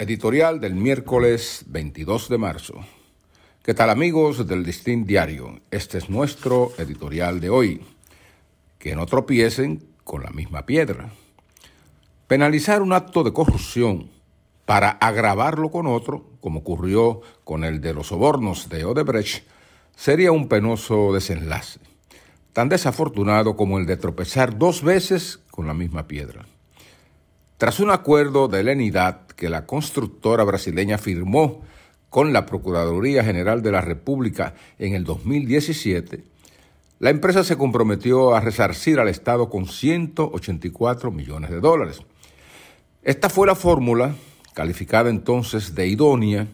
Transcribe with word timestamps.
Editorial 0.00 0.60
del 0.60 0.76
miércoles 0.76 1.64
22 1.66 2.28
de 2.28 2.38
marzo. 2.38 2.74
¿Qué 3.64 3.74
tal 3.74 3.90
amigos 3.90 4.46
del 4.46 4.64
Distinct 4.64 5.08
Diario? 5.08 5.58
Este 5.72 5.98
es 5.98 6.08
nuestro 6.08 6.70
editorial 6.78 7.40
de 7.40 7.50
hoy. 7.50 7.84
Que 8.78 8.94
no 8.94 9.06
tropiecen 9.06 9.82
con 10.04 10.22
la 10.22 10.30
misma 10.30 10.66
piedra. 10.66 11.10
Penalizar 12.28 12.80
un 12.80 12.92
acto 12.92 13.24
de 13.24 13.32
corrupción 13.32 14.08
para 14.66 14.90
agravarlo 14.90 15.72
con 15.72 15.88
otro, 15.88 16.26
como 16.40 16.60
ocurrió 16.60 17.22
con 17.42 17.64
el 17.64 17.80
de 17.80 17.92
los 17.92 18.06
sobornos 18.06 18.68
de 18.68 18.84
Odebrecht, 18.84 19.42
sería 19.96 20.30
un 20.30 20.46
penoso 20.46 21.12
desenlace, 21.12 21.80
tan 22.52 22.68
desafortunado 22.68 23.56
como 23.56 23.80
el 23.80 23.86
de 23.86 23.96
tropezar 23.96 24.58
dos 24.58 24.80
veces 24.84 25.40
con 25.50 25.66
la 25.66 25.74
misma 25.74 26.06
piedra. 26.06 26.46
Tras 27.56 27.80
un 27.80 27.90
acuerdo 27.90 28.46
de 28.46 28.62
lenidad 28.62 29.27
que 29.38 29.48
la 29.48 29.66
constructora 29.66 30.42
brasileña 30.42 30.98
firmó 30.98 31.62
con 32.10 32.32
la 32.32 32.44
Procuraduría 32.44 33.22
General 33.22 33.62
de 33.62 33.70
la 33.70 33.80
República 33.80 34.54
en 34.80 34.94
el 34.94 35.04
2017, 35.04 36.24
la 36.98 37.10
empresa 37.10 37.44
se 37.44 37.56
comprometió 37.56 38.34
a 38.34 38.40
resarcir 38.40 38.98
al 38.98 39.06
Estado 39.06 39.48
con 39.48 39.66
184 39.66 41.12
millones 41.12 41.50
de 41.50 41.60
dólares. 41.60 42.00
Esta 43.04 43.28
fue 43.28 43.46
la 43.46 43.54
fórmula, 43.54 44.16
calificada 44.54 45.08
entonces 45.08 45.76
de 45.76 45.86
idónea, 45.86 46.48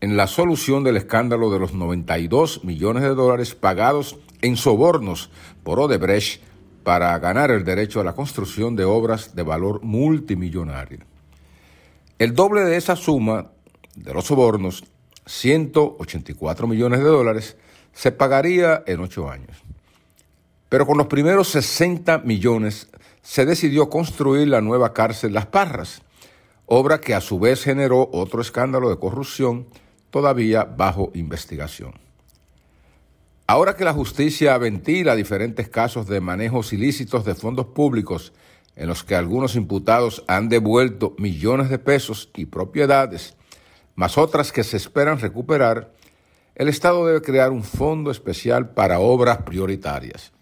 en 0.00 0.16
la 0.16 0.26
solución 0.26 0.82
del 0.82 0.96
escándalo 0.96 1.52
de 1.52 1.60
los 1.60 1.72
92 1.72 2.64
millones 2.64 3.04
de 3.04 3.14
dólares 3.14 3.54
pagados 3.54 4.18
en 4.42 4.56
sobornos 4.56 5.30
por 5.62 5.78
Odebrecht 5.78 6.42
para 6.82 7.16
ganar 7.20 7.52
el 7.52 7.64
derecho 7.64 8.00
a 8.00 8.04
la 8.04 8.14
construcción 8.14 8.74
de 8.74 8.84
obras 8.84 9.36
de 9.36 9.44
valor 9.44 9.84
multimillonario. 9.84 11.13
El 12.18 12.34
doble 12.34 12.62
de 12.62 12.76
esa 12.76 12.94
suma 12.94 13.50
de 13.96 14.14
los 14.14 14.26
sobornos, 14.26 14.84
184 15.26 16.66
millones 16.66 17.00
de 17.00 17.06
dólares, 17.06 17.56
se 17.92 18.12
pagaría 18.12 18.84
en 18.86 19.00
ocho 19.00 19.28
años. 19.28 19.56
Pero 20.68 20.86
con 20.86 20.96
los 20.96 21.08
primeros 21.08 21.48
60 21.48 22.18
millones 22.18 22.88
se 23.22 23.46
decidió 23.46 23.88
construir 23.88 24.48
la 24.48 24.60
nueva 24.60 24.92
cárcel 24.92 25.32
Las 25.32 25.46
Parras, 25.46 26.02
obra 26.66 27.00
que 27.00 27.14
a 27.14 27.20
su 27.20 27.38
vez 27.38 27.64
generó 27.64 28.08
otro 28.12 28.40
escándalo 28.40 28.90
de 28.90 28.98
corrupción 28.98 29.66
todavía 30.10 30.64
bajo 30.64 31.10
investigación. 31.14 31.94
Ahora 33.46 33.76
que 33.76 33.84
la 33.84 33.92
justicia 33.92 34.56
ventila 34.56 35.16
diferentes 35.16 35.68
casos 35.68 36.06
de 36.06 36.20
manejos 36.20 36.72
ilícitos 36.72 37.24
de 37.24 37.34
fondos 37.34 37.66
públicos 37.66 38.32
en 38.76 38.88
los 38.88 39.04
que 39.04 39.14
algunos 39.14 39.56
imputados 39.56 40.24
han 40.26 40.48
devuelto 40.48 41.14
millones 41.18 41.70
de 41.70 41.78
pesos 41.78 42.30
y 42.34 42.46
propiedades, 42.46 43.36
más 43.94 44.18
otras 44.18 44.52
que 44.52 44.64
se 44.64 44.76
esperan 44.76 45.20
recuperar, 45.20 45.92
el 46.56 46.68
Estado 46.68 47.06
debe 47.06 47.22
crear 47.22 47.50
un 47.50 47.64
fondo 47.64 48.10
especial 48.10 48.70
para 48.70 49.00
obras 49.00 49.38
prioritarias, 49.38 50.32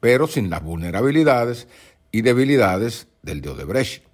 pero 0.00 0.26
sin 0.26 0.50
las 0.50 0.62
vulnerabilidades 0.62 1.68
y 2.12 2.22
debilidades 2.22 3.08
del 3.22 3.40
de 3.40 3.50
Odebrecht. 3.50 4.04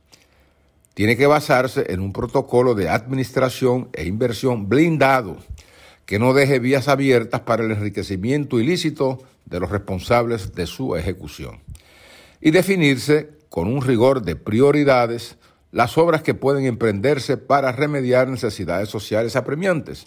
Tiene 0.94 1.16
que 1.16 1.26
basarse 1.26 1.92
en 1.92 2.00
un 2.00 2.12
protocolo 2.12 2.74
de 2.74 2.88
administración 2.88 3.90
e 3.92 4.06
inversión 4.06 4.68
blindado 4.68 5.36
que 6.06 6.18
no 6.18 6.32
deje 6.32 6.58
vías 6.58 6.88
abiertas 6.88 7.40
para 7.40 7.64
el 7.64 7.72
enriquecimiento 7.72 8.60
ilícito 8.60 9.22
de 9.44 9.60
los 9.60 9.70
responsables 9.70 10.54
de 10.54 10.66
su 10.66 10.96
ejecución. 10.96 11.60
Y 12.40 12.50
definirse 12.50 13.30
con 13.48 13.68
un 13.68 13.82
rigor 13.82 14.22
de 14.22 14.36
prioridades 14.36 15.36
las 15.72 15.98
obras 15.98 16.22
que 16.22 16.34
pueden 16.34 16.64
emprenderse 16.64 17.36
para 17.36 17.72
remediar 17.72 18.28
necesidades 18.28 18.88
sociales 18.88 19.36
apremiantes. 19.36 20.06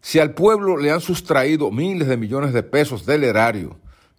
Si 0.00 0.18
al 0.18 0.34
pueblo 0.34 0.76
le 0.76 0.90
han 0.90 1.00
sustraído 1.00 1.70
miles 1.70 2.08
de 2.08 2.16
millones 2.16 2.52
de 2.52 2.62
pesos 2.62 3.06
del 3.06 3.24
erario 3.24 3.78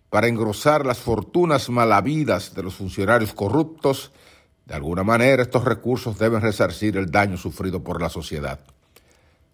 para 0.09 0.27
engrosar 0.27 0.85
las 0.85 0.99
fortunas 0.99 1.69
malavidas 1.69 2.53
de 2.53 2.63
los 2.63 2.75
funcionarios 2.75 3.33
corruptos, 3.33 4.11
de 4.65 4.75
alguna 4.75 5.03
manera 5.03 5.43
estos 5.43 5.65
recursos 5.65 6.17
deben 6.17 6.41
resarcir 6.41 6.95
el 6.97 7.11
daño 7.11 7.37
sufrido 7.37 7.83
por 7.83 8.01
la 8.01 8.09
sociedad 8.09 8.59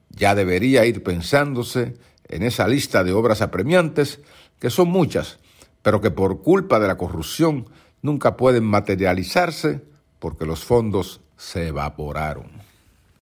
ya 0.10 0.36
debería 0.36 0.86
ir 0.86 1.04
pensándose 1.04 1.98
en 2.28 2.44
esa 2.44 2.68
lista 2.68 3.04
de 3.04 3.14
obras 3.14 3.42
apremiantes, 3.42 4.20
que 4.60 4.70
son 4.70 4.90
muchas, 4.90 5.40
pero 5.82 6.02
que 6.02 6.12
por 6.12 6.42
culpa 6.42 6.80
de 6.80 6.88
la 6.88 6.98
corrupción 6.98 7.68
nunca 8.02 8.38
pueden 8.38 8.64
materializarse 8.64 9.82
porque 10.20 10.46
los 10.46 10.64
fondos 10.64 11.22
se 11.38 11.68
evaporaron. 11.68 12.48